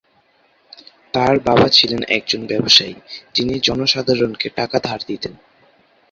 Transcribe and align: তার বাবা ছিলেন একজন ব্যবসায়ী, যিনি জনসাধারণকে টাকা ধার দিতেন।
তার 1.13 1.39
বাবা 1.39 1.67
ছিলেন 1.69 2.01
একজন 2.09 2.41
ব্যবসায়ী, 2.47 2.95
যিনি 3.33 3.53
জনসাধারণকে 3.59 4.47
টাকা 4.49 4.77
ধার 4.79 4.99
দিতেন। 5.07 5.33